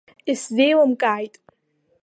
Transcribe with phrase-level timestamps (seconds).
[0.31, 1.33] Исзеилымкааит.